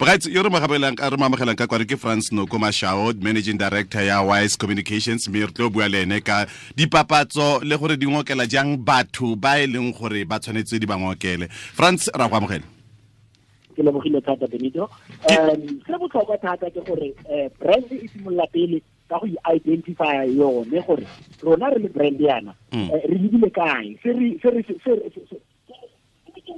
bogaitsi 0.00 0.32
yo 0.32 0.42
re 0.42 0.48
amogelang 0.48 0.96
ka 1.56 1.66
kware 1.66 1.84
ke 1.84 1.94
france 1.94 2.32
noko 2.32 2.56
mashao 2.58 3.12
managing 3.20 3.58
director 3.58 4.00
ya 4.00 4.22
wise 4.22 4.56
communications 4.56 5.28
mme 5.28 5.44
re 5.44 5.52
tlo 5.52 5.68
bua 5.68 5.88
le 5.88 6.02
ene 6.02 6.20
ka 6.24 6.46
dipapatso 6.74 7.60
le 7.62 7.76
gore 7.76 7.98
di 7.98 8.06
ngokela 8.06 8.48
jang 8.48 8.78
batho 8.80 9.36
ba 9.36 9.60
e 9.60 9.66
leng 9.66 9.92
gore 9.92 10.24
ba 10.24 10.40
tshwanetse 10.40 10.80
di 10.80 10.86
ba 10.86 10.96
ngokele. 10.96 11.48
France 11.52 12.08
ra 12.16 12.28
go 12.28 12.36
amogela. 12.36 12.64
Ke 13.76 13.82
lebogile 13.84 14.24
thata 14.24 14.48
benito. 14.48 14.88
Um 15.28 15.84
se 15.84 15.92
botlhokwa 15.92 16.40
thata 16.40 16.70
ke 16.70 16.80
gore 16.80 17.12
brand 17.60 17.92
e 17.92 18.08
simolola 18.08 18.48
pele 18.48 18.80
ka 19.06 19.20
go 19.20 19.28
identify 19.52 20.24
yone 20.24 20.80
gore 20.80 21.04
rona 21.44 21.76
re 21.76 21.78
le 21.78 21.88
brand 21.92 22.16
yana. 22.16 22.56
Re 22.72 23.18
lebile 23.20 23.52
kae? 23.52 24.00
Se 24.00 24.16
re 24.16 24.64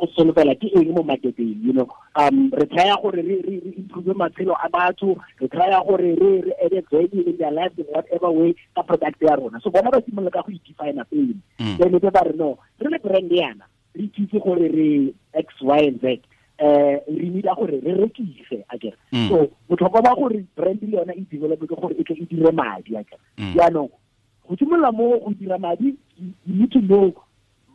go 0.03 0.11
solofela 0.17 0.55
ke 0.59 0.67
eng 0.75 0.91
mo 0.95 1.03
marketeng 1.07 1.63
you 1.63 1.73
know? 1.73 1.87
Um 2.19 2.51
re 2.51 2.67
try 2.67 2.91
gore 2.99 3.23
re 3.23 3.39
re 3.47 3.57
improve 3.79 4.11
matshelo 4.19 4.59
a 4.59 4.69
batho 4.69 5.15
re 5.39 5.49
try 5.49 5.71
gore 5.71 6.03
re 6.03 6.43
re 6.43 6.53
add 6.65 6.85
value 6.91 7.23
in 7.31 7.37
their 7.39 7.53
lives 7.53 7.79
in 7.79 7.87
whatever 7.87 8.31
way 8.31 8.55
ka 8.75 8.83
product 8.83 9.23
ya 9.23 9.39
rona. 9.39 9.61
So 9.63 9.71
bona 9.71 9.91
ba 9.91 10.03
simolola 10.03 10.33
ka 10.33 10.43
go 10.43 10.51
i-define 10.51 10.99
pele. 11.07 11.39
Then 11.79 11.93
be 11.93 12.11
ba 12.11 12.27
re 12.27 12.35
no 12.35 12.59
re 12.81 12.91
le 12.91 12.99
brand 12.99 13.31
yana 13.31 13.71
re 13.95 14.11
itse 14.11 14.43
gore 14.43 14.67
re 14.67 15.15
x 15.35 15.55
y 15.63 15.79
and 15.87 16.01
z 16.01 16.21
eh 16.59 16.99
re 17.07 17.29
nida 17.31 17.55
gore 17.55 17.79
re 17.81 17.95
rekise 17.95 18.65
akere 18.69 18.97
so 19.29 19.51
botlhokwa 19.69 20.03
ba 20.03 20.15
gore 20.15 20.45
brand 20.57 20.83
le 20.83 20.99
yona 20.99 21.15
e 21.15 21.25
develop 21.31 21.61
ke 21.61 21.75
gore 21.75 21.95
e 21.99 22.05
tle 22.05 22.17
e 22.17 22.27
dire 22.27 22.53
madi 22.53 22.97
akere 22.97 23.23
jaanong 23.55 23.91
go 24.49 24.57
simolola 24.59 24.93
mo 24.93 25.19
go 25.19 25.33
dira 25.39 25.59
madi 25.59 25.95
you 26.19 26.35
need 26.47 26.71
to 26.71 26.81
know 26.81 27.15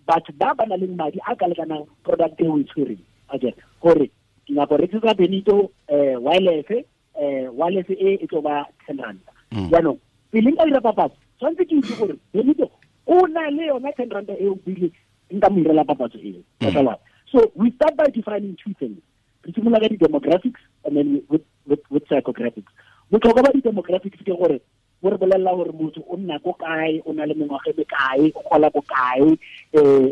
batho 0.08 0.32
ba 0.40 0.54
ba 0.58 0.66
nang 0.66 0.80
le 0.80 0.88
madi 0.88 1.20
a 1.28 1.36
ka 1.36 1.48
lekanang 1.48 1.86
product 2.04 2.42
e 2.42 2.48
o 2.48 2.58
e 2.58 2.64
tshwereng. 2.64 3.04
Akere 3.30 3.54
gore 3.82 4.08
ke 4.46 4.54
nyako 4.56 4.78
rekisetsa 4.80 5.18
benito 5.18 5.72
um 5.92 6.24
wireless 6.24 6.72
um 7.20 7.58
wireless 7.60 7.90
e 7.90 8.16
e 8.24 8.28
tlo 8.28 8.42
ba 8.42 8.66
ten 8.88 8.98
ranta 8.98 9.32
jaanong 9.52 10.00
pele 10.32 10.52
nka 10.52 10.66
dira 10.66 10.82
papatso 10.82 11.18
tshwanetse 11.38 11.66
ke 11.68 11.76
itse 11.76 11.94
gore 12.00 12.16
benito 12.34 12.72
o 13.06 13.28
na 13.28 13.50
le 13.50 13.68
yona 13.68 13.92
ten 13.98 14.10
ranta 14.10 14.34
eo 14.40 14.56
bile 14.66 14.92
nka 15.32 15.50
mo 15.50 15.60
irela 15.60 15.84
papatso 15.84 16.18
eo. 16.24 16.42
Katlala 16.60 16.96
so 17.32 17.52
we 17.56 17.72
start 17.72 17.98
by 17.98 18.08
defining 18.08 18.56
two 18.64 18.74
things. 18.80 19.02
Re 19.44 19.52
simolola 19.52 19.80
ka 19.84 19.88
di-demographics 19.92 20.64
and 20.86 20.96
then 20.96 21.22
with, 21.30 21.44
with, 21.68 21.84
with 21.92 22.08
psychographics. 22.08 22.72
Botlhokwa 23.12 23.44
ba 23.44 23.52
di-demographics 23.52 24.24
ke 24.24 24.32
gore 24.32 24.60
bo 25.08 25.12
re 25.12 25.18
bolelela 25.18 25.56
gore 25.56 25.72
motho 25.72 26.04
o 26.10 26.18
nna 26.18 26.40
ko 26.44 26.54
kae 26.54 27.02
o 27.06 27.14
na 27.14 27.26
le 27.26 27.34
mengwaga 27.34 27.72
e 27.72 27.86
kae 27.86 28.32
o 28.36 28.42
gola 28.50 28.70
ko 28.70 28.82
kae 28.82 29.24
um 29.24 30.12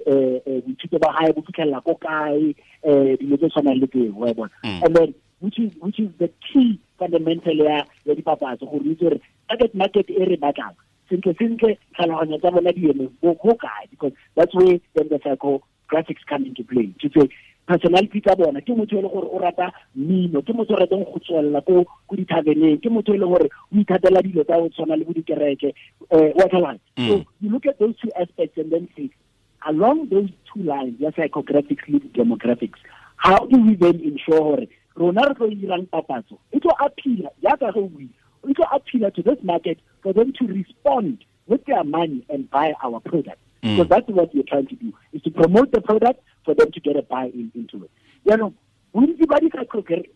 boithuto 0.64 1.00
ba 1.00 1.12
gae 1.20 1.34
bo 1.36 1.42
fitlhelela 1.42 1.82
ko 1.84 1.96
kae 2.00 2.56
um 2.84 3.18
dilo 3.20 3.38
tse 3.38 3.50
tshwanang 3.50 3.80
le 3.82 3.88
tseo 3.88 4.16
wa 4.16 4.34
bona. 4.34 4.52
And 4.64 4.96
then 4.96 5.14
which 5.40 5.60
is 5.60 5.76
which 5.82 6.00
is 6.00 6.10
the 6.18 6.30
key 6.48 6.80
fundamental 6.98 7.56
ya 7.56 7.84
ya 8.06 8.16
dipapatso 8.16 8.72
gore 8.72 8.88
itse 8.88 9.04
gore 9.04 9.20
target 9.50 9.76
market 9.76 10.10
e 10.10 10.24
re 10.24 10.38
batlang 10.38 10.76
sentle 11.10 11.36
sentle 11.36 11.78
tlhaloganyo 11.96 12.40
tsa 12.40 12.52
bona 12.52 12.72
di 12.72 12.90
eme 12.90 13.10
mo 13.22 13.36
kae 13.36 13.84
because 13.92 14.14
that's 14.36 14.56
where 14.56 14.80
then 14.96 15.10
the 15.10 15.20
psychographics 15.20 16.24
come 16.30 16.46
into 16.46 16.64
play. 16.64 16.88
To 17.02 17.10
say 17.12 17.28
personality 17.66 18.22
tsa 18.22 18.36
bona. 18.36 18.62
Ke 18.62 18.74
motho 18.76 19.00
e 19.00 19.02
gore 19.02 19.28
o 19.32 19.40
rata 19.40 19.72
mmino 19.96 20.42
ke 20.42 20.54
motho 20.54 20.74
o 20.74 20.78
ratang 20.78 21.06
go 21.06 21.20
tswelela 21.20 21.62
ko 21.66 21.86
ko 22.08 22.16
dithabeneng 22.16 22.82
ke 22.82 22.90
motho 22.90 23.14
e 23.14 23.20
gore 23.20 23.50
o 23.50 23.76
ithatela 23.76 24.22
dilo 24.22 24.44
tsa 24.44 24.60
go 24.60 24.70
tshwana 24.70 24.98
le 24.98 25.06
bo 25.06 25.14
dikereke 25.14 25.74
um 26.12 26.32
wa 26.36 26.48
tlhalane 26.50 26.80
so 26.98 27.24
you 27.42 27.50
look 27.50 27.66
at 27.66 27.80
those 27.80 27.96
two 27.98 28.12
aspects 28.20 28.58
and 28.58 28.72
then 28.72 28.88
see 28.96 29.10
along 29.68 30.08
those 30.10 30.30
two 30.54 30.64
lines 30.64 31.00
ya 31.00 31.12
psychographics 31.12 31.88
le 31.88 32.00
demographics 32.14 32.80
how 33.18 33.46
do 33.46 33.58
we 33.62 33.76
then 33.76 34.00
ensure 34.04 34.40
gore 34.40 34.68
rona 34.96 35.22
re 35.28 35.34
tlo 35.36 35.50
dirang 35.50 35.88
papatso? 35.88 36.38
E 36.52 36.60
tlo 36.60 36.72
appeala 36.80 37.30
jaaka 37.44 37.74
ge 37.74 37.80
o 37.80 37.88
bue 37.88 38.10
e 38.48 38.54
tlo 38.54 38.66
appeala 38.72 39.12
to 39.12 39.22
this 39.24 39.42
market 39.44 39.80
for 40.02 40.14
them 40.14 40.32
to 40.34 40.48
respond 40.48 41.24
with 41.48 41.66
their 41.66 41.84
money 41.84 42.26
and 42.30 42.50
buy 42.50 42.74
our 42.84 43.00
product 43.00 43.40
Mm. 43.66 43.78
Because 43.78 43.90
that's 43.90 44.10
what 44.10 44.30
we're 44.34 44.44
trying 44.44 44.68
to 44.68 44.76
do, 44.76 44.94
is 45.12 45.22
to 45.24 45.32
promote 45.32 45.72
the 45.72 45.82
product 45.82 46.22
for 46.46 46.54
them 46.54 46.72
to 46.72 46.80
get 46.80 46.96
a 46.96 47.02
buy-in 47.02 47.52
into 47.56 47.84
it. 47.84 47.92
You 48.24 48.38
know, 48.38 48.54
bontsi 48.96 49.28
ba 49.28 49.40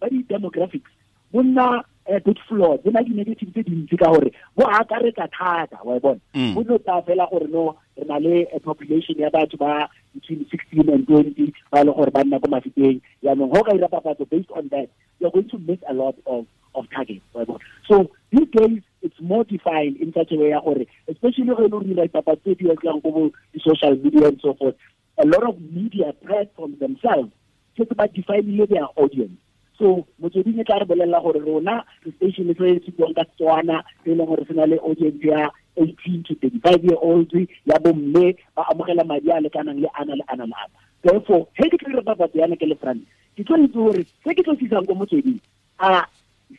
di-demographics 0.10 0.92
bo 1.32 1.44
nna 1.44 1.84
a 2.08 2.20
bit 2.20 2.40
flawed 2.48 2.84
bo 2.84 2.92
na 2.92 3.04
di-negative 3.04 3.52
tse 3.52 3.64
dintsi 3.68 3.98
ka 4.00 4.08
gore 4.08 4.32
bo 4.56 4.64
akaretsa 4.64 5.28
thata 5.28 5.78
wa 5.84 6.00
bona 6.00 6.20
mm. 6.34 6.56
bo 6.56 6.64
no 6.64 6.78
tsa 6.78 7.02
fela 7.04 7.28
gore 7.30 7.48
no 7.52 7.76
re 7.98 8.08
na 8.08 8.18
le 8.18 8.48
a 8.56 8.60
population 8.60 9.20
ya 9.20 9.30
batho 9.30 9.58
ba 9.60 9.90
between 10.16 10.46
sixteen 10.50 10.90
and 10.90 11.06
twenty 11.08 11.54
ba 11.72 11.84
le 11.84 11.92
gore 11.92 12.12
ba 12.12 12.24
nna 12.24 12.40
ko 12.40 12.48
mafiteng 12.48 13.02
yaanong 13.24 13.52
go 13.52 13.64
ka 13.64 13.76
dira 13.76 13.92
papatso 13.92 14.26
based 14.30 14.52
on 14.56 14.72
that 14.72 14.88
you're 15.20 15.32
going 15.32 15.50
to 15.50 15.60
miss 15.68 15.80
a 15.90 15.94
lot 15.94 16.16
of 16.26 16.48
of 16.74 16.90
targets 16.96 17.26
wa 17.34 17.44
bona 17.46 17.60
so 17.86 18.10
these 18.32 18.48
days 18.56 18.80
it's 19.02 19.20
more 19.22 19.44
defined 19.44 19.98
in 19.98 20.14
such 20.14 20.32
a 20.32 20.36
way 20.36 20.52
gore 20.52 20.86
especially 21.08 21.52
when 21.52 21.72
you 21.72 21.96
dira 21.96 22.08
papatso 22.08 22.44
tse 22.44 22.56
di 22.56 22.66
etsang 22.70 23.02
ko 23.02 23.32
social 23.60 23.96
media 23.96 24.28
and 24.28 24.40
so 24.42 24.54
forth 24.54 24.76
a 25.20 25.26
lot 25.26 25.44
of 25.44 25.60
media 25.60 26.14
platforms 26.26 26.80
themselves 26.80 27.32
setse 27.78 27.96
ba 27.96 28.08
definile 28.08 28.68
their 28.68 28.88
audience. 28.96 29.38
So 29.78 30.06
motsweding 30.22 30.60
e 30.60 30.64
tla 30.64 30.80
re 30.80 30.86
bolelela 30.86 31.22
gore 31.24 31.40
rona 31.40 31.84
re 32.04 32.12
station 32.18 32.54
se 32.56 32.80
se 32.86 32.92
buang 32.92 33.16
ka 33.16 33.24
tswana 33.38 33.84
se 34.04 34.16
leng 34.16 34.28
gore 34.28 34.44
se 34.48 34.54
le 34.54 34.78
audience 34.80 35.24
ya 35.24 35.50
eighteen 35.78 36.24
to 36.24 36.36
thirty-five 36.36 36.84
year 36.84 37.00
old 37.02 37.32
ya 37.66 37.80
bomme 37.80 38.36
ba 38.56 38.68
amogela 38.72 39.04
madi 39.08 39.32
a 39.32 39.40
lekanang 39.40 39.80
le 39.80 39.88
ana 39.96 40.16
le 40.16 40.24
ana 40.28 40.46
le 40.46 40.56
ana. 40.64 40.76
Therefore 41.04 41.48
he 41.56 41.70
ke 41.70 41.80
tlo 41.80 41.92
dira 41.96 42.04
papatso 42.04 42.40
yana 42.40 42.60
ke 42.60 42.68
le 42.68 42.76
front 42.76 43.04
ke 43.38 43.44
itse 43.48 43.72
gore 43.72 44.04
se 44.04 44.36
ke 44.36 44.44
tlo 44.44 44.56
sisang 44.60 44.88
ko 44.88 44.96
motsweding 44.96 45.40
a 45.80 46.04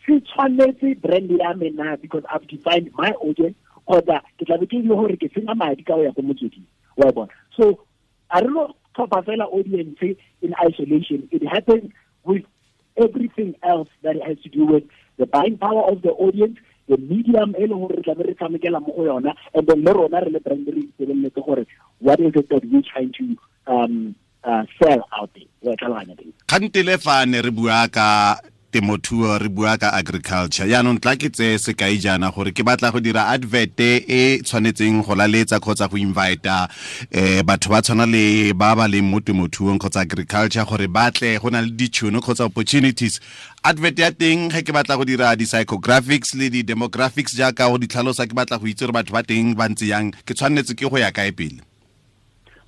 se 0.06 0.20
tshwanetse 0.20 1.00
brand 1.00 1.30
ya 1.30 1.52
me 1.54 1.70
na 1.70 1.96
because 1.96 2.24
I've 2.32 2.46
defined 2.46 2.90
my 2.94 3.10
audience 3.12 3.56
kgotsa 3.86 4.20
ke 4.38 4.46
tlabe 4.46 4.66
ke 4.70 4.76
ile 4.78 4.94
gore 4.94 5.16
ke 5.16 5.28
senya 5.34 5.56
madi 5.56 5.82
ka 5.82 5.96
go 5.96 6.02
ya 6.02 6.12
ko 6.12 6.22
motsweding 6.22 6.66
wa 6.96 7.10
bona. 7.12 7.32
So 7.56 7.80
a 8.30 8.42
re 8.42 8.48
no 8.48 8.74
tlhopha 8.94 9.24
fela 9.24 9.46
audience 9.50 9.98
in 10.42 10.54
isolation. 10.62 11.28
It 11.30 11.46
happens 11.46 11.92
with 12.24 12.44
everything 12.96 13.54
else 13.62 13.88
that 14.02 14.16
has 14.22 14.38
to 14.42 14.48
do 14.48 14.66
with 14.66 14.84
the 15.18 15.26
buying 15.26 15.58
power 15.58 15.82
of 15.90 16.02
the 16.02 16.10
audience 16.10 16.58
the 16.88 16.96
medium 16.96 17.54
e 17.58 17.66
leng 17.66 17.86
gore 17.86 17.96
re 17.96 18.02
tlabe 18.02 18.22
re 18.26 18.34
tshamekela 18.34 18.80
mo 18.82 18.92
go 18.96 19.02
yona 19.06 19.34
and 19.54 19.66
then 19.66 19.84
le 19.84 19.92
rona 19.94 20.20
re 20.24 20.30
le 20.30 20.40
brand 20.40 20.66
re 20.66 20.82
itebeletse 20.82 21.42
gore 21.46 21.64
what 21.98 22.18
is 22.20 22.32
it 22.34 22.48
that 22.50 22.64
we're 22.66 22.82
trying 22.82 23.12
to 23.12 23.36
um, 23.66 24.14
uh, 24.42 24.64
sell 24.82 25.06
out 25.14 25.30
there? 25.34 25.46
Wa 25.62 25.76
tlhaloganya 25.76 26.16
kgantele 26.46 26.98
fa 26.98 27.26
ne 27.26 27.42
re 27.42 27.50
bua 27.50 27.86
ka 27.88 28.40
temothuo 28.72 29.38
re 29.38 29.48
bua 29.48 29.76
ka 29.76 29.91
agriculture. 29.92 30.66
Yaanong 30.70 31.00
tla 31.00 31.16
ke 31.16 31.31
tse 31.31 31.58
sekai 31.58 31.98
jaana 31.98 32.31
gore 32.34 32.53
ke 32.53 32.62
batla 32.62 32.92
go 32.92 33.00
dira 33.00 33.26
adverte 33.34 34.04
e 34.06 34.38
tshwanetseng 34.42 35.03
go 35.06 35.14
laletsa 35.14 35.60
kgotsa 35.60 35.91
go 35.91 35.98
invita 35.98 36.69
eh 37.10 37.42
batho 37.42 37.70
ba 37.70 37.82
tshwana 37.82 38.06
le 38.06 38.53
ba 38.53 38.75
ba 38.76 38.86
leng 38.88 39.10
mo 39.10 39.20
temothuong 39.20 39.78
kgotsa 39.78 40.06
agriculture 40.06 40.64
gore 40.64 40.86
batle 40.86 41.38
go 41.42 41.50
na 41.50 41.60
le 41.60 41.70
ditšhono 41.70 42.20
kgotsa 42.22 42.44
opportunities. 42.47 43.20
Advert 43.64 43.98
ya 43.98 44.10
teng 44.10 44.48
ge 44.50 44.62
ke 44.62 44.72
batla 44.72 44.97
go 44.97 45.04
dira 45.04 45.34
di-psychographics 45.37 46.34
le 46.38 46.50
di-demographics 46.50 47.34
jaaka 47.34 47.69
go 47.69 47.78
ditlhalosa 47.78 48.26
ke 48.31 48.34
batla 48.38 48.58
go 48.58 48.70
itse 48.70 48.87
gore 48.87 48.94
batho 48.94 49.12
ba 49.12 49.22
teng 49.26 49.54
ba 49.58 49.69
ntse 49.69 49.91
yang 49.91 50.14
ke 50.25 50.32
tshwanetse 50.32 50.78
ke 50.78 50.87
go 50.87 50.97
ya 50.97 51.10
kae 51.10 51.34
pele? 51.34 51.60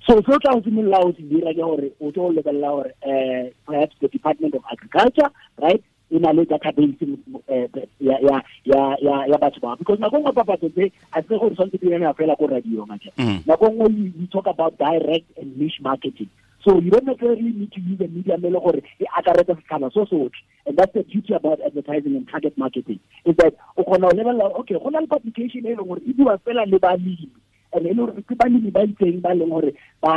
So 0.05 0.19
so 0.27 0.35
tla 0.37 0.51
go 0.51 0.61
simolola 0.61 0.99
o 0.99 1.13
se 1.15 1.23
dira 1.23 1.55
ke 1.55 1.63
gore 1.63 1.89
o 2.03 2.11
tlo 2.11 2.29
lebelela 2.35 2.69
gore 2.75 2.91
um 3.07 3.49
perhaps 3.65 3.95
the 4.01 4.11
department 4.11 4.53
of 4.53 4.63
agriculture 4.69 5.31
right 5.63 5.81
e 6.13 6.19
na 6.19 6.31
le 6.31 6.45
database 6.45 7.07
eh, 7.47 7.69
ya 7.99 8.17
ya 8.21 8.43
ya 8.65 8.97
ya 9.01 9.25
ya 9.25 9.37
batho 9.37 9.59
ba 9.59 9.75
because 9.75 9.99
nako 9.99 10.17
nngwe 10.17 10.31
papatso 10.31 10.69
tse 10.69 10.91
a 11.11 11.21
se 11.21 11.37
gore 11.37 11.55
tshwanetse 11.55 11.77
di 11.81 11.91
yana 11.91 12.13
fela 12.13 12.35
ko 12.35 12.47
radio 12.47 12.85
mm. 12.85 12.87
ngaka 12.87 13.09
nako 13.45 13.65
nngwe 13.69 14.13
you 14.19 14.27
talk 14.27 14.47
about 14.47 14.77
direct 14.77 15.25
and 15.37 15.57
niche 15.57 15.81
marketing. 15.81 16.29
So 16.63 16.79
you 16.79 16.91
don't 16.91 17.05
necessarily 17.05 17.51
need 17.51 17.71
to 17.73 17.81
use 17.81 17.99
a 17.99 18.07
media 18.07 18.37
mele 18.37 18.59
gore 18.59 18.81
e 18.99 19.05
akaretsa 19.17 19.55
setšhaba 19.57 19.91
so 19.91 20.05
sotlhe. 20.05 20.37
And 20.65 20.77
that's 20.77 20.93
the 20.93 21.03
beauty 21.03 21.33
about 21.33 21.59
advertising 21.65 22.15
and 22.15 22.29
target 22.29 22.57
marketing 22.57 22.99
is 23.25 23.35
that 23.37 23.55
o 23.75 23.83
kgona 23.83 24.11
go 24.11 24.15
lebelela 24.15 24.59
okay 24.59 24.77
go 24.77 24.89
na 24.89 24.99
le 24.99 25.07
publication 25.07 25.65
e 25.65 25.75
leng 25.75 25.87
gore 25.87 26.01
e 26.05 26.13
bua 26.13 26.37
fela 26.45 26.65
le 26.69 26.79
balemi 26.79 27.27
and 27.73 27.85
e 27.85 27.93
le 27.93 27.95
gore 27.95 28.21
ke 28.21 28.35
balemi 28.35 28.71
ba 28.71 28.85
itseng 28.85 29.21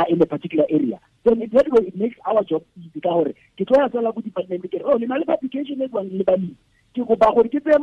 in 0.09 0.21
a 0.21 0.25
particular 0.25 0.65
area. 0.69 0.99
Then 1.23 1.41
it, 1.41 1.51
that 1.51 1.71
way 1.71 1.87
it 1.87 1.95
makes 1.95 2.15
our 2.25 2.43
job 2.43 2.63
easy 2.79 3.01
ka 3.01 3.09
gore 3.09 3.33
ke 3.57 3.65
tlo 3.65 3.77
ya 3.81 3.89
fela 3.89 4.13
ko 4.13 4.21
department 4.21 4.63
ke 4.71 4.81
oh 4.83 4.97
le 4.97 5.07
na 5.07 5.15
le 5.15 5.25
publication 5.25 5.81
e 5.81 5.87
buang 5.87 6.09
le 6.11 6.23
balemi 6.23 6.55
ke 6.95 7.05
kopa 7.05 7.33
gore 7.35 7.49
ke 7.49 7.59
tseye 7.59 7.77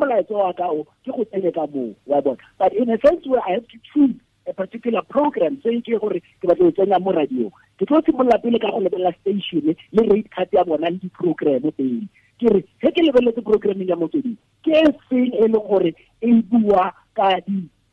ke 1.05 1.11
go 1.12 1.25
tsene 1.25 2.37
but 2.59 2.73
in 2.73 2.91
a 2.91 2.99
sense 3.05 3.26
where 3.26 3.43
i 3.47 3.53
have 3.53 3.67
to 3.69 3.79
choose 3.93 4.15
a 4.47 4.53
particular 4.53 5.03
program 5.03 5.61
se 5.62 5.81
ke 5.81 5.99
gore 6.00 6.20
ke 6.20 6.49
batla 6.49 6.65
go 6.65 6.73
tsenya 6.79 7.00
mo 7.00 7.12
radio 7.12 7.50
ke 7.79 7.87
tlo 7.87 8.00
simolola 8.06 8.38
pele 8.43 8.59
ka 8.59 8.70
go 8.75 8.81
lebelela 8.81 9.12
station 9.20 9.75
le 9.93 10.03
rate 10.11 10.31
card 10.31 10.49
ya 10.53 10.65
bona 10.65 10.91
le 10.91 10.99
di-program 11.05 11.70
pele 11.79 12.09
ke 12.41 12.53
re 12.56 12.61
ke 12.81 13.00
lebeletse 13.06 13.44
programming 13.44 13.88
ya 13.88 13.97
motsweding 13.97 14.37
ke 14.65 14.82
feng 15.09 15.32
e 15.32 15.49
gore 15.55 15.94
e 16.20 16.32
bua 16.50 16.93
ka 17.15 17.31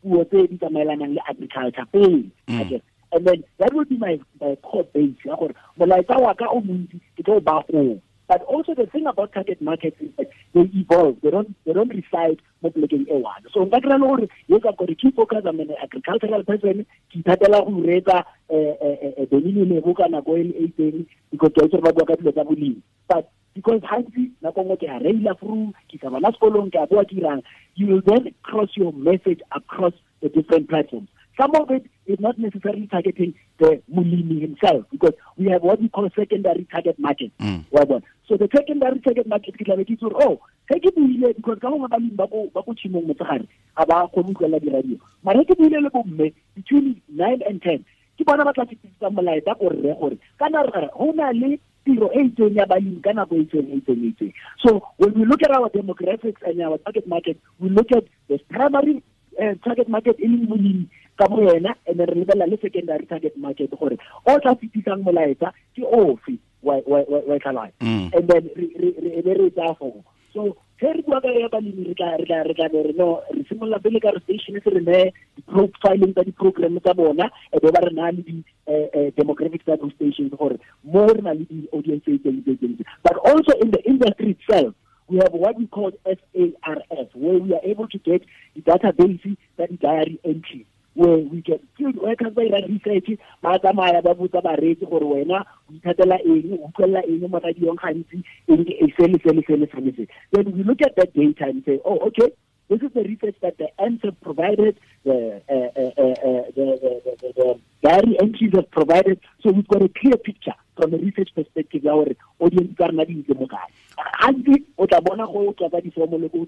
dipuo 0.03 0.24
tse 0.25 0.48
di 0.48 0.57
tsamaelanang 0.57 1.13
le 1.13 1.21
agriculture 1.30 1.86
pele. 1.92 2.31
And 3.13 3.27
then 3.27 3.44
that 3.59 3.74
will 3.74 3.86
be 3.86 3.98
my, 3.98 4.19
my 4.39 4.56
core 4.62 4.86
base 4.94 5.15
ya 5.25 5.36
gore 5.36 5.53
molaetsa 5.77 6.18
wa 6.21 6.33
ka 6.33 6.45
o 6.50 6.62
montsi 6.62 7.00
ke 7.18 7.24
tlo 7.24 7.39
ba 7.42 7.63
go 7.71 8.00
but 8.31 8.44
also 8.44 8.74
the 8.74 8.86
thing 8.86 9.06
about 9.07 9.33
target 9.33 9.62
markets 9.62 9.98
is 10.00 10.10
that 10.18 10.30
they 10.54 10.62
evolve. 10.62 11.18
They 11.22 11.31
don't 11.31 11.54
they 11.66 11.74
don't 11.74 11.89
reside 11.89 12.39
mo 12.63 12.69
polekeng 12.69 13.04
e 13.04 13.18
one. 13.19 13.44
So 13.51 13.66
nka 13.66 13.81
kry 13.83 13.98
le 14.00 14.07
gore 14.07 14.28
ye 14.48 14.60
ka 14.63 14.72
kore 14.72 14.95
ke 14.95 15.12
focus 15.13 15.44
am 15.45 15.60
an 15.60 15.75
agricultural 15.83 16.45
person 16.48 16.86
ke 17.12 17.19
ithatela 17.19 17.60
go 17.68 17.83
reetsa 17.83 18.24
benini 18.48 19.60
eh, 19.60 19.68
eh, 19.68 19.68
eh, 19.68 19.72
lebo 19.74 19.94
ka 19.94 20.07
nako 20.07 20.38
e 20.39 20.44
le 20.48 20.56
e 20.56 20.72
itseng 20.72 21.06
because 21.30 21.51
ke 21.51 21.68
itse 21.68 21.83
ba 21.83 21.92
bua 21.92 22.07
ka 22.07 22.16
dilo 22.16 22.31
tsa 22.31 22.48
bolemi 22.48 22.80
but 23.12 23.28
because 23.54 23.83
gantsi 23.83 24.31
nako 24.42 24.63
nngwe 24.63 24.80
ke 24.80 24.88
a 24.88 25.04
reila 25.04 25.36
through 25.36 25.68
ke 25.92 26.00
sa 26.00 26.16
bana 26.16 26.31
sekolong 26.31 26.72
ke 26.72 26.80
a 26.80 26.88
boa 26.88 27.04
ke 27.04 27.19
irang. 27.19 27.44
You 27.75 27.88
will 27.92 28.04
then 28.07 28.31
cross 28.48 28.80
your 28.80 28.94
message 28.94 29.44
across 29.51 29.94
the 30.24 30.30
different 30.31 30.69
platforms. 30.72 31.12
Some 31.39 31.56
of 31.56 31.72
it 31.72 31.89
is 32.06 32.19
not 32.19 32.38
necessarily 32.38 32.88
targeting 32.88 33.34
the 33.57 33.81
Mulini 33.92 34.42
himself 34.42 34.86
because 34.92 35.13
we 35.38 35.50
have 35.50 35.63
what 35.63 35.81
we 35.81 35.89
call 35.89 36.10
secondary 36.16 36.68
target 36.72 37.00
market. 37.00 37.31
Mm. 37.39 37.66
So 38.31 38.38
the 38.38 38.48
secondary 38.56 39.01
target 39.04 39.28
market 39.28 39.57
ke 39.60 39.66
tlabe 39.68 39.83
ke 39.83 39.92
itse 39.92 40.07
gore 40.07 40.16
oh 40.24 40.36
ge 40.72 40.80
ke 40.80 40.92
buile 40.95 41.36
because 41.36 41.60
ka 41.60 41.68
gongwe 41.68 41.88
balemi 41.92 42.16
ba 42.16 42.28
ko 42.31 42.72
tshimong 42.80 43.04
motsegare 43.07 43.44
ga 43.75 43.83
ba 43.83 44.07
kgone 44.07 44.31
utlwelela 44.31 44.60
diradio. 44.63 44.95
Mara 45.28 45.44
ke 45.44 45.57
buile 45.60 45.81
le 45.83 45.89
bomme 45.92 46.31
between 46.56 47.01
nine 47.12 47.42
and 47.50 47.60
ten 47.62 47.83
ke 48.16 48.24
bona 48.30 48.45
ba 48.48 48.54
tla 48.56 48.63
fetisetsang 48.69 49.18
molaetsa 49.18 49.57
ko 49.60 49.68
gore 49.68 50.16
kana 50.39 50.63
re 50.63 50.88
go 50.95 51.12
na 51.12 51.28
le 51.36 51.60
tiro 51.83 52.07
e 52.16 52.24
itseng 52.30 52.56
ya 52.56 52.66
balemi 52.72 53.04
ka 53.04 53.12
nako 53.12 53.36
e 53.36 53.44
itseng 53.44 53.68
e 53.68 53.81
itseng 53.83 54.00
e 54.00 54.13
itseng. 54.16 54.31
So 54.63 54.80
when 54.95 55.12
we 55.19 55.25
look 55.27 55.44
at 55.44 55.51
our 55.51 55.68
demographics 55.68 56.39
and 56.48 56.62
our 56.62 56.77
target 56.88 57.12
market 57.12 57.36
we 57.60 57.68
look 57.68 57.92
at 57.92 58.07
the 58.30 58.39
primary 58.48 59.04
uh, 59.44 59.60
target 59.68 59.89
market 59.89 60.16
e 60.24 60.31
leng 60.31 60.48
molemi 60.48 60.88
ka 61.19 61.27
bo 61.27 61.44
yena 61.51 61.75
and 61.84 62.00
then 62.00 62.07
re 62.07 62.24
lebelela 62.24 62.48
le 62.48 62.56
secondary 62.63 63.04
target 63.12 63.36
market 63.36 63.75
gore 63.75 64.00
o 64.24 64.39
tla 64.39 64.56
fetisang 64.56 65.04
molaetsa 65.04 65.51
ke 65.75 65.84
ofe 65.84 66.39
wa 66.63 67.40
tlhalanya 67.40 67.74
mm. 67.81 68.10
and 68.13 68.28
then 68.30 68.50
re 68.56 69.22
be 69.22 69.34
re 69.34 69.50
tsaya 69.50 69.75
fogo 69.75 70.04
so 70.34 70.56
ge 70.81 70.90
re 70.98 71.02
bua 71.08 71.22
ka 71.22 71.30
ya 71.30 71.50
balemi 71.50 71.88
re 71.88 71.94
tla 71.94 72.18
tla 72.25 72.44
re 72.44 72.94
no 72.98 73.22
re 73.34 73.44
simolola 73.50 73.80
pele 73.84 74.00
ka 74.00 74.13
re 74.16 74.19
station 74.25 74.62
se 74.63 74.69
re 74.69 74.81
ne 74.81 75.13
di-profiling 75.38 76.13
tsa 76.13 76.24
di-program 76.30 76.80
tsa 76.80 76.94
bona 76.94 77.30
e 77.54 77.60
be 77.62 77.72
ba 77.72 77.81
re 77.86 77.94
na 77.94 78.12
le 78.12 78.22
di-demographics 78.30 79.68
eh, 79.68 79.74
eh, 79.74 79.78
tsa 79.78 79.81
those 79.81 79.96
stations 79.96 80.34
gore 80.40 80.58
mo 80.84 81.06
re 81.08 81.22
na 81.22 81.34
le 81.34 81.46
di-audience 81.50 82.06
tse 82.06 82.86
but 83.04 83.18
also 83.31 83.54
in 83.62 83.72
the 83.72 83.81
industry 83.94 84.31
itself 84.38 84.74
we 85.12 85.18
have 85.18 85.34
what 85.34 85.58
we 85.58 85.68
call 85.68 85.92
SARS, 86.06 87.10
where 87.13 87.38
we 87.38 87.54
are 87.54 87.60
able 87.63 87.88
to 87.90 87.98
get 88.00 88.24
the 88.56 88.62
database 88.62 89.38
that 89.58 89.69
the 89.69 89.78
diary 89.78 90.19
entries 90.24 90.66
where 90.94 91.18
we 91.18 91.42
get 91.42 91.62
field 91.81 91.98
workers 91.98 92.33
research 92.38 93.18
ba 93.42 93.57
tsamaya 93.60 94.01
ba 94.01 94.13
bareetsi 94.13 94.86
gore 94.86 95.06
wena 95.06 95.45
o 95.69 95.74
ithatela 95.74 96.18
eng 96.22 96.54
o 96.54 96.69
utlwelela 96.69 97.01
eng 97.10 97.25
gantsi 97.81 98.22
eng 98.48 98.66
ke 98.66 98.94
se 98.98 99.07
le 99.07 99.18
se 99.25 99.33
le 99.33 99.42
se 99.48 99.56
le 99.57 99.68
se 99.74 99.81
le 99.81 99.92
se 99.98 100.07
then 100.31 100.45
we 100.54 100.63
look 100.63 100.81
at 100.81 100.95
that 100.95 101.13
data 101.13 101.50
and 101.50 101.63
say 101.66 101.80
oh 101.86 101.98
okay 102.07 102.30
this 102.69 102.81
is 102.81 102.94
the 102.94 103.04
research 103.04 103.36
that 103.42 103.57
the 103.57 103.68
ends 103.81 104.01
have 104.04 104.19
provided 104.22 104.78
the, 105.04 105.42
uh, 105.50 105.54
uh, 105.54 105.92
uh, 106.01 106.45
the, 106.56 106.66
the, 106.81 107.16
the, 107.22 107.33
the 107.36 107.60
diary 107.81 108.16
entries 108.22 108.54
have 108.54 108.69
provided 108.72 109.19
so 109.44 109.51
we've 109.51 109.68
got 109.68 109.81
a 109.81 109.89
clear 109.89 110.18
picture 110.18 110.54
from 110.77 110.94
a 110.94 110.98
research 110.98 111.30
perspective 111.36 111.84
ya 111.84 111.94
gore 111.94 112.16
audience 112.39 112.74
ka 112.77 112.88
rena 112.88 113.06
di 113.06 113.25
mo 113.34 113.48
kae 113.48 113.68
gantsi 114.22 114.63
o 114.77 114.88
tla 114.88 115.01
bona 115.01 115.25
go 115.27 115.54
difomo 115.81 116.18
le 116.18 116.30
ko 116.30 116.45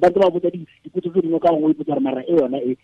ba 0.00 0.10
ba 0.10 0.30
botsa 0.30 0.50
dipotso 0.50 1.10
tse 1.10 1.20
dingwe 1.20 1.40
ka 1.40 1.52
gongwe 1.52 2.00
mara 2.00 2.22
e 2.26 2.32
yona 2.32 2.58
e 2.58 2.76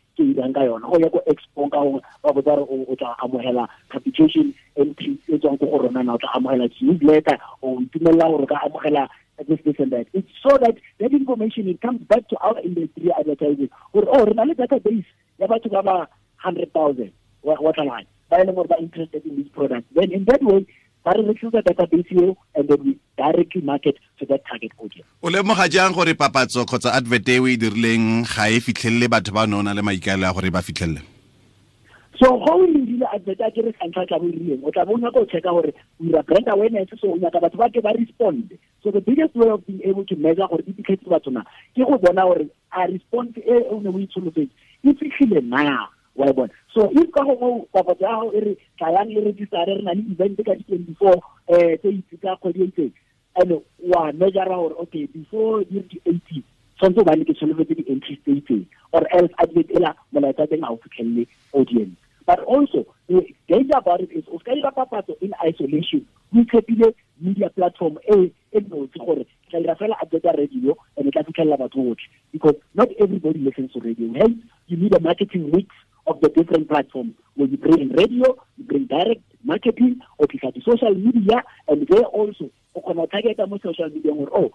ka 0.51 0.67
yona 0.67 0.91
ya 0.99 1.07
ko 1.07 1.23
expo 1.31 1.71
ka 1.71 1.79
gongwe 1.79 2.03
ba 2.23 2.35
botsa 2.35 2.59
re 2.59 2.65
o 2.67 2.95
tla 2.99 3.15
amogela 3.23 3.71
capitation 3.89 4.51
e 4.75 4.83
tswang 5.39 5.59
ko 5.63 5.67
go 5.71 5.79
rona 5.87 6.03
na 6.03 6.15
o 6.15 6.19
tla 6.19 6.35
amogela 6.35 6.67
newsletter 6.83 7.39
o 7.63 7.79
itumelela 7.79 8.27
gore 8.27 8.47
ka 8.51 8.59
amogela 8.67 9.07
this, 9.49 9.59
this 9.65 9.75
and 9.79 9.93
that. 9.93 10.07
It's 10.13 10.29
so 10.43 10.57
that 10.59 10.77
that 10.99 11.13
information 11.13 11.69
it 11.69 11.81
comes 11.81 12.01
back 12.03 12.29
to 12.29 12.37
our 12.39 12.61
industry 12.61 13.11
advertising. 13.19 13.71
Or 13.93 14.05
oh, 14.07 14.25
re 14.25 14.35
na 14.35 14.43
le 14.43 14.55
database 14.55 15.05
ya 15.39 15.47
batho 15.47 15.71
ba 15.71 15.83
ba 15.83 16.09
100,000 16.45 17.13
wa 17.43 17.73
tla 17.73 17.85
line. 17.85 18.07
Ba 18.31 18.41
e 18.41 18.45
leng 18.45 18.55
gore 18.55 18.69
ba 18.69 18.77
interested 18.79 19.25
in 19.27 19.37
this 19.37 19.49
product. 19.49 19.87
Then 19.95 20.13
in 20.13 20.25
that 20.27 20.43
way, 20.43 20.67
ba 21.05 21.13
re 21.13 21.23
rekisa 21.23 21.63
database 21.63 22.13
eo 22.15 22.37
and 22.55 22.69
then 22.69 22.79
we 22.85 22.99
directly 23.17 23.61
market 23.61 23.97
to 24.19 24.27
that 24.27 24.43
target 24.47 24.73
audience. 24.79 25.09
o 25.23 25.29
lemoga 25.31 25.69
jang 25.69 25.93
gore 25.93 26.15
papatso 26.15 26.65
kgotsa 26.65 26.95
advert 26.95 27.29
e 27.29 27.39
o 27.39 27.47
e 27.47 27.57
dirileng 27.57 28.23
ga 28.25 28.47
e 28.51 28.61
fitlhelele 28.61 29.09
batho 29.09 29.33
ba 29.35 29.47
nona 29.47 29.75
le 29.75 29.83
maikaelo 29.83 30.29
a 30.31 30.33
gore 30.33 30.51
ba 30.51 30.63
fitlhelele? 30.63 31.03
So 32.23 32.39
go 32.39 32.55
o 32.55 32.67
lebile 32.67 33.07
advert 33.13 33.41
a 33.41 33.51
ke 33.51 33.67
re 33.67 33.73
santlha 33.83 34.07
tla 34.07 34.19
bo 34.23 34.29
e 34.31 34.37
rileng 34.37 34.63
o 34.63 34.71
tla 34.71 34.85
bo 34.87 34.95
o 34.95 34.99
nyaka 35.03 35.19
o 35.19 35.27
checka 35.27 35.51
gore 35.51 35.75
ira 35.99 36.23
brand 36.23 36.47
awareness 36.55 36.95
so 37.01 37.11
o 37.11 37.17
nyaka 37.19 37.41
batho 37.43 37.59
ba 37.59 37.67
ke 37.67 37.83
ba 37.83 37.91
respond. 37.99 38.55
So 38.85 38.93
the 38.95 39.01
biggest 39.01 39.35
way 39.35 39.51
of 39.51 39.67
being 39.67 39.83
able 39.83 40.07
to 40.07 40.15
measure 40.15 40.47
gore 40.47 40.63
e 40.63 40.71
fitlhetse 40.71 41.11
batho 41.11 41.35
na 41.35 41.43
ke 41.75 41.83
go 41.83 41.99
bona 41.99 42.23
gore 42.31 42.47
a 42.71 42.87
response 42.87 43.35
e 43.43 43.59
o 43.75 43.81
ne 43.83 43.91
o 43.91 43.99
itsholofetse 43.99 44.55
e 44.87 44.95
fitlhile 44.95 45.43
na 45.43 45.91
wa 46.17 46.27
e 46.27 46.33
bona. 46.33 46.53
So 46.75 46.91
if 46.91 47.11
ka 47.13 47.25
gongwe 47.25 47.67
papatso 47.73 48.05
ya 48.05 48.17
gago 48.17 48.33
e 48.35 48.41
re 48.41 48.57
tlayang 48.79 49.15
le 49.15 49.21
registare 49.21 49.77
re 49.77 49.83
na 49.83 49.93
le 49.93 50.03
event 50.13 50.37
ka 50.45 50.55
di-twenty 50.55 50.95
four 50.95 51.17
um 51.49 51.77
tse 51.79 51.89
itse 51.89 52.17
ka 52.23 52.37
kgwedi 52.37 52.63
e 52.63 52.65
itseng 52.65 52.93
and 53.37 53.53
wa 53.81 54.13
measura 54.13 54.57
gore 54.57 54.75
okay 54.81 55.07
before 55.07 55.65
di 55.65 55.79
re 55.79 55.87
di-eighteen 55.89 56.45
tshwanetse 56.77 57.01
o 57.01 57.05
bane 57.05 57.25
ke 57.25 57.35
tsholofetse 57.35 57.75
di-entry 57.75 58.17
tse 58.17 58.33
itseng 58.41 58.65
or 58.93 59.07
else 59.13 59.33
advert 59.39 59.71
ela 59.71 59.95
molaetsa 60.13 60.47
teng 60.47 60.61
ga 60.61 60.73
o 60.73 60.77
fitlhelele 60.77 61.27
audience. 61.53 61.97
But 62.25 62.41
also 62.45 62.87
the 63.09 63.27
danger 63.49 63.79
about 63.79 64.01
it 64.01 64.13
is 64.13 64.25
o 64.31 64.39
ska 64.39 64.55
dira 64.55 64.71
papatso 64.73 65.17
in 65.21 65.33
isolation. 65.45 66.07
O 66.35 66.39
itshepile 66.39 66.95
media 67.21 67.51
platform 67.51 67.99
e 68.09 68.31
e 68.53 68.61
notse 68.61 68.99
gore 68.99 69.27
tla 69.51 69.61
dira 69.61 69.77
fela 69.77 69.97
advert 70.03 70.25
radio 70.25 70.77
and 70.97 71.07
e 71.07 71.11
tla 71.11 71.25
fitlhelela 71.25 71.59
batho 71.59 71.83
botlhe. 71.83 72.09
Because 72.33 72.57
not 72.75 72.89
everybody 73.01 73.41
listens 73.41 73.73
to 73.73 73.81
radio. 73.81 74.13
Hence 74.13 74.39
you 74.69 74.77
need 74.77 74.95
a 74.95 75.01
marketing 75.01 75.51
mix 75.51 75.67
of 76.07 76.21
the 76.21 76.29
different 76.31 76.69
platforms. 76.69 77.15
Where 77.35 77.49
you 77.49 77.57
bring 77.57 77.81
in 77.81 77.89
radio 77.91 78.37
you 78.59 78.65
bring 78.65 78.87
direct 78.87 79.23
marketing 79.45 80.01
o 80.19 80.27
tlisa 80.27 80.53
di-social 80.53 80.95
media 80.95 81.43
and 81.69 81.87
there 81.89 82.05
also 82.05 82.51
o 82.75 82.81
kgona 82.81 82.95
go 82.95 83.07
targeta 83.07 83.49
mo 83.49 83.59
social 83.63 83.89
media 83.89 84.13
gore 84.13 84.29
oh 84.35 84.51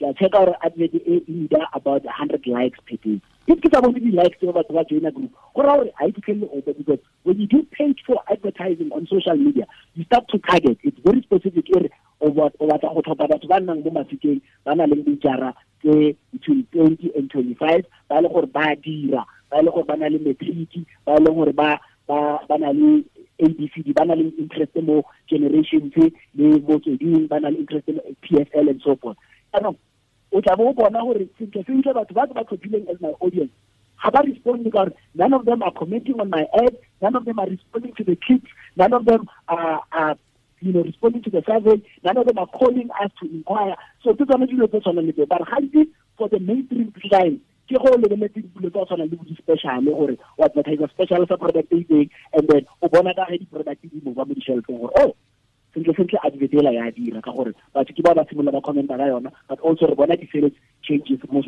a 0.00 0.14
checka 0.14 0.30
gore 0.30 0.56
advert 0.62 0.92
about 1.74 2.06
hundred 2.06 2.46
likes 2.46 2.78
per 2.88 2.96
day. 2.96 3.20
If 3.46 3.60
ke 3.60 3.68
sa 3.72 3.80
bone 3.80 3.98
di-likes 3.98 4.38
tse 4.38 4.46
batho 4.46 4.74
ba 4.74 4.84
joina 4.84 5.12
group. 5.12 5.32
Go 5.54 5.62
raya 5.62 5.78
gore 5.78 5.92
ga 5.98 6.06
e 6.06 6.12
fitlhelele 6.12 6.48
ope 6.56 6.78
because 6.78 6.98
when 7.24 7.38
you 7.38 7.46
do 7.46 7.66
paid 7.72 7.98
for 8.06 8.22
advertising 8.30 8.90
on 8.92 9.06
social 9.06 9.36
media 9.36 9.66
you 9.94 10.04
start 10.04 10.28
to 10.28 10.38
target. 10.38 10.78
It's 10.82 10.98
very 11.04 11.22
specific 11.22 11.68
e 11.70 11.80
re 11.80 11.90
o 12.20 12.30
batla 12.30 12.94
go 12.94 13.02
tlhopha 13.02 13.28
batho 13.28 13.48
ba 13.48 13.60
nnang 13.60 13.84
mo 13.84 13.90
mafikeng 13.90 14.40
ba 14.64 14.74
na 14.74 14.86
leng 14.86 15.04
dijara 15.04 15.54
tse 15.82 16.16
between 16.32 16.66
twenty 16.72 17.10
and 17.16 17.30
twenty-five 17.30 17.84
ba 18.08 18.22
le 18.22 18.28
gore 18.28 18.46
ba 19.52 19.62
le 19.62 19.70
gore 19.70 19.84
ba 19.84 19.96
le 20.08 20.18
matric 20.18 20.72
ba 21.04 21.20
leng 21.20 21.36
gore 21.36 21.52
ba 21.52 21.80
ba 22.08 22.58
na 22.58 22.72
le 22.72 23.04
abcd 23.38 23.92
ba 23.94 24.04
na 24.04 24.14
le 24.14 24.32
interest 24.38 24.74
mo 24.80 25.04
generations 25.28 25.92
le 26.34 26.58
motsweding 26.64 27.28
ba 27.28 27.40
na 27.40 27.50
le 27.50 27.58
interest 27.60 27.88
mo 27.88 28.00
pfl 28.24 28.72
and 28.72 28.80
so 28.80 28.96
forth 28.96 29.16
anong 29.52 29.76
o 30.32 30.40
tla 30.40 30.56
bo 30.56 30.70
o 30.70 30.72
bona 30.72 31.04
gore 31.04 31.28
sentle 31.38 31.64
sentle 31.68 31.92
batho 31.92 32.14
ba 32.16 32.26
ke 32.26 32.34
ba 32.34 32.44
tlhophileng 32.48 32.88
as 32.88 33.00
my 33.04 33.12
audience 33.20 33.52
ga 34.02 34.10
ba 34.10 34.24
respond 34.24 34.64
ka 34.64 34.72
gore 34.72 34.92
none 35.14 35.36
of 35.36 35.44
them 35.44 35.62
are 35.62 35.76
commenting 35.76 36.16
on 36.20 36.32
my 36.32 36.48
ad 36.64 36.74
none 37.04 37.16
of 37.16 37.24
them 37.28 37.38
are 37.38 37.50
responding 37.52 37.92
to 37.92 38.04
the 38.04 38.16
clips 38.16 38.48
none 38.76 38.92
of 38.92 39.04
them 39.04 39.28
are, 39.48 39.84
are 39.92 40.16
you 40.62 40.72
know, 40.72 40.82
responding 40.82 41.22
to 41.22 41.30
the 41.30 41.42
survey. 41.46 41.82
None 42.04 42.16
of 42.16 42.26
them 42.26 42.38
are 42.38 42.46
calling 42.46 42.88
us 43.02 43.10
to 43.20 43.28
inquire. 43.28 43.74
So 44.04 44.12
this 44.12 44.28
is 44.28 44.34
dilo 44.34 44.70
tse 44.70 44.80
tshwanang 44.80 45.16
le 45.18 45.26
But 45.26 45.42
gantsi 45.42 45.88
for 46.16 46.28
the 46.28 46.38
mainstream 46.38 46.94
client, 47.10 47.42
ke 47.72 47.78
go 47.80 47.96
lebeletse 47.96 48.40
dilo 48.44 48.68
tse 48.70 48.84
tshwanang 48.84 49.10
le 49.10 49.16
di-special 49.28 49.84
gore 49.84 50.16
o 50.38 50.44
advertise 50.44 50.84
special 50.92 51.26
sa 51.26 51.36
product 51.36 51.72
e 51.72 51.76
itseng 51.80 52.08
and 52.36 52.48
then 52.48 52.66
o 52.82 52.88
bona 52.88 53.14
ka 53.14 53.24
ge 53.30 53.38
di-product 53.40 53.80
di 53.88 54.00
mova 54.04 54.24
mo 54.28 54.34
di-shelfong 54.34 54.78
gore 54.84 54.92
oh 55.00 55.16
sentle 55.74 55.94
sentle 55.96 56.18
advert 56.24 56.52
ela 56.54 56.72
ya 56.72 56.90
dira 56.92 57.20
ka 57.24 57.32
gore 57.32 57.52
batho 57.74 57.94
ke 57.96 58.02
ba 58.04 58.14
ba 58.14 58.24
ba 58.28 58.60
ka 58.60 59.06
yona 59.08 59.32
but 59.48 59.60
also 59.60 59.86
re 59.86 59.94
bona 59.94 60.16
di-sales 60.16 60.52
changes 60.82 61.20
mo 61.32 61.40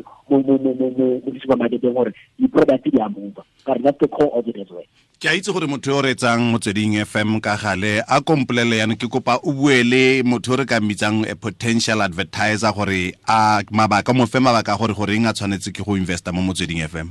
di-supermarketeng 1.29 1.93
gore 1.93 2.11
di-product 2.39 2.89
di 2.89 2.97
a 2.97 3.09
mova 3.09 3.45
kare 3.65 3.79
that's 3.85 3.99
the 4.01 4.07
core 4.07 4.33
of 4.33 4.47
it 4.47 4.57
as 4.57 4.69
well 4.73 4.89
ke 5.25 5.31
a 5.31 5.37
itse 5.37 5.49
gore 5.49 5.65
motho 5.65 5.89
o 5.97 6.01
reetsang 6.05 6.53
motsweding 6.53 7.01
fm 7.01 7.39
ka 7.41 7.57
gale 7.57 8.03
a 8.05 8.21
kompolele 8.21 8.77
yana 8.77 8.93
ke 8.93 9.07
kopa 9.09 9.39
o 9.41 9.53
bue 9.57 9.81
le 9.81 10.21
motho 10.21 10.51
yo 10.53 10.57
re 10.59 10.65
ka 10.69 10.77
mmitsang 10.79 11.25
a 11.25 11.33
potential 11.35 12.03
advertiser 12.05 12.69
gore 12.71 13.17
a 13.25 13.63
mabaka 13.73 14.13
mo 14.13 14.27
fe 14.29 14.37
mabaka 14.37 14.77
gore 14.77 14.93
goreng 14.93 15.25
a 15.25 15.33
tshwanetse 15.33 15.73
ke 15.73 15.81
go 15.81 15.97
investa 15.97 16.29
mo 16.31 16.45
motsweding 16.45 16.85
fm 16.85 17.09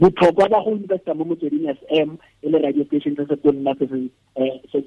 botlhokwa 0.00 0.48
ba 0.50 0.58
go 0.64 0.74
investa 0.74 1.14
mo 1.14 1.22
motsweding 1.24 1.70
fm 1.70 2.18
e 2.42 2.50
le 2.50 2.58
radio 2.66 2.84
station 2.90 3.14
se 3.14 3.26
se 3.30 3.36
tonna 3.46 3.74
se 3.78 3.86
se 3.86 4.82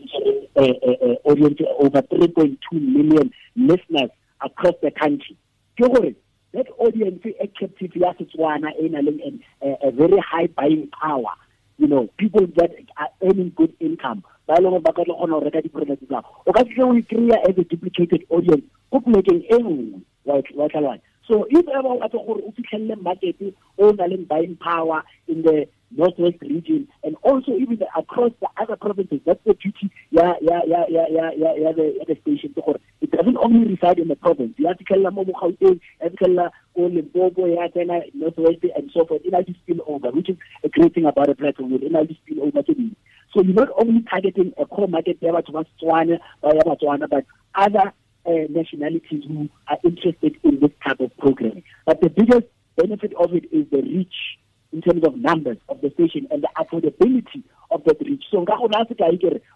audience 1.23 1.63
over 1.79 2.01
3.2 2.11 2.59
million 2.75 3.31
listeners 3.55 4.11
across 4.41 4.75
the 4.83 4.91
country. 4.91 5.37
Ke 5.79 5.87
gore 5.87 6.11
that 6.51 6.67
audience 6.77 7.23
e 7.23 7.47
captive 7.55 7.95
ya 7.95 8.11
setswana 8.19 8.75
e 8.75 8.89
na 8.89 8.99
leng 8.99 9.39
a 9.63 9.91
very 9.91 10.19
high 10.19 10.51
buying 10.59 10.91
power 10.91 11.39
you 11.81 11.87
know 11.87 12.07
people 12.21 12.45
that 12.57 12.71
are 13.01 13.09
earning 13.25 13.51
good 13.57 13.73
income. 13.79 14.21
Ba 14.47 14.55
e 14.57 14.61
leng 14.61 14.71
gore 14.77 14.85
ba 14.85 14.93
ka 14.93 15.03
tlo 15.03 15.15
kgona 15.17 15.39
go 15.39 15.45
reka 15.45 15.61
di-product 15.65 16.03
tsa 16.07 16.21
o 16.45 16.53
ka 16.53 16.63
fitlhe 16.69 16.83
o 16.85 16.93
e-kry-a 17.01 17.37
as 17.49 17.57
a 17.57 17.63
duplicated 17.73 18.21
audience 18.29 18.65
ko 18.91 19.01
polekeng 19.01 19.41
e 19.49 19.57
nngwe 19.57 19.99
wa 20.25 20.41
tlhaloganya 20.45 21.10
so 21.31 21.47
if 21.49 21.65
ever 21.69 21.87
o 21.87 21.99
batla 21.99 22.25
gore 22.27 22.41
o 22.45 22.51
fitlhelele 22.51 23.01
market 23.01 23.39
o 23.77 23.91
na 23.91 24.05
leng 24.11 24.27
buying 24.27 24.57
power 24.57 25.03
in 25.27 25.41
the 25.43 25.67
northwest 25.95 26.41
region 26.41 26.87
and 27.03 27.15
also 27.23 27.51
even 27.53 27.79
across 27.97 28.31
the 28.41 28.47
other 28.61 28.75
provinces 28.75 29.19
that's 29.25 29.39
the 29.45 29.53
duty 29.53 29.89
ya 30.11 30.35
ya 30.41 30.59
ya 30.67 30.83
ya 30.89 31.05
ya 31.07 31.31
ya 31.37 31.51
ya 31.63 31.71
the, 31.71 31.95
ya 31.99 32.03
the 32.07 32.15
station 32.21 32.53
to 32.53 32.61
gore 32.61 32.79
it 32.99 33.11
doesn't 33.11 33.37
only 33.37 33.67
reside 33.67 33.99
in 33.99 34.07
the 34.07 34.15
province. 34.15 34.53
Ya 34.57 34.73
fitlhelela 34.73 35.11
mo 35.11 35.23
bogauteng 35.23 35.79
ya 36.01 36.09
fitlhelela 36.09 36.51
ko 36.75 36.89
limpopo 36.89 37.47
ya 37.47 37.69
tsena 37.69 38.03
northwest 38.13 38.63
and 38.75 38.91
so 38.91 39.05
forth 39.05 39.25
it 39.25 39.33
has 39.33 39.45
spill 39.63 39.81
over 39.87 40.11
which 40.11 40.29
is 40.29 40.37
a 40.63 40.69
great 40.69 40.93
thing 40.93 41.05
about 41.05 41.29
a 41.29 41.35
platform 41.35 41.73
it 41.73 41.91
has 41.91 42.07
spill 42.23 42.43
over 42.43 42.61
to 42.61 42.75
me 42.75 42.91
so 43.33 43.41
you're 43.41 43.53
not 43.53 43.69
only 43.79 44.01
targeting 44.03 44.53
a 44.57 44.65
core 44.65 44.87
market 44.87 45.17
ya 45.21 45.31
batho 45.31 45.51
ba 45.53 45.63
Setswana 45.63 46.19
ya 46.43 46.63
Batswana 46.67 47.09
but 47.09 47.25
other 47.55 47.93
uh, 48.25 48.31
nationalities 48.49 49.23
who 49.27 49.49
are 49.67 49.77
interested 49.83 50.35
in 50.43 50.59
this 50.59 50.71
type 50.85 50.99
of 50.99 51.15
program. 51.17 51.63
but 51.85 52.01
the 52.01 52.09
biggest 52.09 52.47
benefit 52.77 53.13
of 53.19 53.33
it 53.33 53.45
is 53.51 53.65
the 53.71 53.81
reach 53.81 54.37
in 54.71 54.81
terms 54.81 55.03
of 55.05 55.15
numbers 55.17 55.57
of 55.69 55.81
the 55.81 55.89
station 55.91 56.27
and 56.31 56.43
the 56.43 56.49
affordability 56.57 57.43
of 57.71 57.83
that 57.85 57.99
reach. 58.01 58.23
So 58.31 58.45
nka 58.45 58.57
gona 58.57 58.87
se 58.87 58.95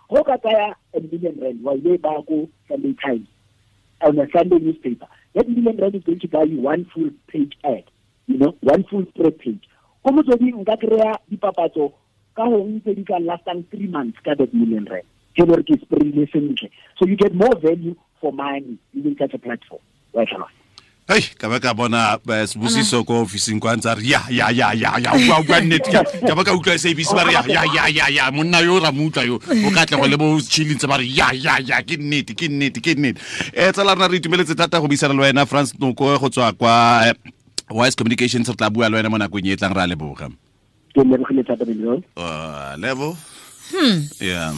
go 0.09 0.23
ka 0.23 0.37
a 0.93 0.99
million 0.99 1.39
rand 1.39 1.63
wa 1.63 1.73
ile 1.73 1.97
ba 1.97 2.21
go 2.27 2.49
Sunday 2.67 2.95
Times 3.03 3.27
on 4.01 4.19
a 4.19 4.27
Sunday 4.35 4.59
newspaper. 4.59 5.07
That 5.33 5.49
million 5.49 5.77
rand 5.77 5.95
is 5.95 6.03
going 6.03 6.19
to 6.19 6.27
buy 6.27 6.43
you 6.43 6.61
one 6.61 6.85
full 6.93 7.09
page 7.27 7.53
ad, 7.63 7.83
you 8.27 8.37
know, 8.37 8.55
one 8.61 8.83
full 8.85 9.05
spread 9.09 9.39
page. 9.39 9.63
Ko 10.03 10.11
motswedi 10.11 10.51
nka 10.53 10.77
kry-a 10.77 11.19
dipapatso 11.31 11.93
ka 12.35 12.45
go 12.49 12.63
ntse 12.63 12.95
di 12.95 13.03
ka 13.03 13.19
three 13.71 13.87
months 13.87 14.19
ka 14.23 14.35
that 14.35 14.53
million 14.53 14.85
rand. 14.85 15.07
Ke 15.35 15.47
gore 15.47 15.63
ke 15.63 15.79
spreadile 15.79 16.29
sentle. 16.31 16.69
So 16.99 17.07
you 17.07 17.15
get 17.15 17.33
more 17.33 17.55
value 17.59 17.95
for 18.21 18.33
money 18.33 18.77
even 18.93 19.15
such 19.17 19.33
a 19.33 19.39
platform. 19.39 19.81
Wa 20.13 20.25
tlhaloganya. 20.25 20.65
Hey, 21.05 21.21
ka 21.37 21.45
ba 21.45 21.61
ka 21.61 21.69
bona 21.77 22.17
sebusiso 22.49 23.05
ko 23.05 23.21
officing 23.21 23.61
kwa 23.61 23.77
ntse 23.77 23.85
ya 23.85 23.93
re 23.93 24.09
ya 24.09 24.49
ya 24.49 24.49
ya 24.49 24.73
ya 24.73 24.97
ya 24.97 25.13
bua 25.13 25.37
bua 25.45 25.61
nnete. 25.61 25.93
Ka 25.93 26.33
ba 26.33 26.41
ka 26.41 26.49
utlwa 26.49 26.73
sabc 26.81 27.13
ba 27.13 27.21
re 27.21 27.37
ya 27.37 27.45
ya 27.45 27.61
ya 27.61 27.85
ya 27.93 28.05
ya 28.09 28.31
monna 28.33 28.57
yo 28.65 28.81
ra 28.81 28.89
mutla 28.89 29.21
yo. 29.21 29.37
O 29.37 29.69
ka 29.69 29.85
tle 29.85 30.01
go 30.01 30.09
le 30.09 30.17
bo 30.17 30.41
chilling 30.41 30.81
tse 30.81 30.89
ba 30.89 30.97
re 30.97 31.05
ya 31.05 31.29
ya 31.29 31.61
ya 31.61 31.85
ke 31.85 32.01
nnete 32.01 32.33
ke 32.33 32.49
nnete 32.49 32.81
ke 32.81 32.97
nnete. 32.97 33.21
Eh 33.53 33.69
tsala 33.69 33.93
rena 33.93 34.09
re 34.09 34.17
itumeletse 34.17 34.57
thata 34.57 34.81
go 34.81 34.89
buisana 34.89 35.13
le 35.13 35.29
wena 35.29 35.45
france 35.45 35.77
noko 35.77 36.17
go 36.17 36.25
tswa 36.25 36.57
kwa 36.57 37.13
wise 37.69 37.93
communications. 37.93 38.49
Re 38.49 38.57
tla 38.57 38.73
bua 38.73 38.89
le 38.89 38.97
wena 38.97 39.09
mo 39.13 39.21
nakong 39.21 39.45
e 39.45 39.53
e 39.53 39.55
tlang 39.61 39.77
re 39.77 39.85
a 39.85 39.93
leboga. 39.93 40.33
Ke 40.89 41.05
lebogile 41.05 41.45
thata 41.45 41.69
Benzo. 41.69 42.01
Uh, 42.17 43.13
hmm. 43.69 44.09
Yeah 44.17 44.57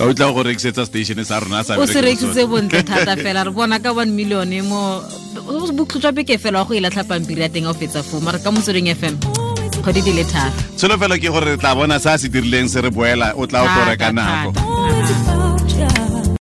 o 0.00 0.12
tla 0.14 0.32
go 0.32 0.42
rekisetsa 0.42 0.86
station 0.86 1.24
sa 1.24 1.40
rona 1.40 1.64
sa 1.64 1.78
o 1.78 1.86
se 1.86 2.00
rekisitse 2.00 2.46
bontle 2.46 2.82
thata 2.90 3.16
fela 3.16 3.44
re 3.44 3.50
bona 3.50 3.78
ka 3.78 3.92
one 3.92 4.10
million 4.10 4.48
mo 4.66 5.02
botlhotswa 5.76 6.12
beke 6.12 6.38
fela 6.38 6.58
wa 6.62 6.64
go 6.64 6.74
e 6.74 6.80
latlha 6.80 7.04
pampiri 7.04 7.42
ya 7.42 7.48
teng 7.48 7.66
a 7.66 7.70
o 7.70 7.74
fetsa 7.74 8.02
foo 8.02 8.20
mare 8.20 8.38
ka 8.42 8.50
motsweding 8.50 8.90
fm 8.94 9.16
kgwedi 9.84 10.00
di 10.02 10.12
le 10.16 10.24
tharo. 10.24 10.52
Tsholofelo 10.76 11.16
ke 11.20 11.28
gore 11.28 11.54
re 11.54 11.56
tla 11.60 11.74
bona 11.76 11.98
se 12.00 12.08
a 12.10 12.18
se 12.18 12.28
dirileng 12.28 12.68
se 12.68 12.80
re 12.80 12.90
boela 12.90 13.34
o 13.36 13.46
tla 13.46 13.62
o 13.62 13.68
tlo 13.68 13.82
reka 13.90 14.12
nako. 14.12 14.50
thata. 14.56 15.33